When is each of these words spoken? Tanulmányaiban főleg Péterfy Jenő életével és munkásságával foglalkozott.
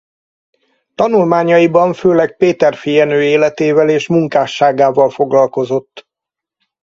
Tanulmányaiban 0.95 1.93
főleg 1.93 2.37
Péterfy 2.37 2.91
Jenő 2.91 3.21
életével 3.23 3.89
és 3.89 4.07
munkásságával 4.07 5.09
foglalkozott. 5.09 6.07